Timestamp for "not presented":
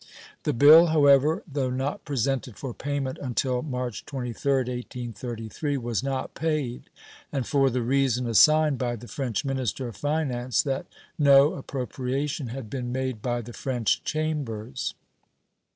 1.69-2.57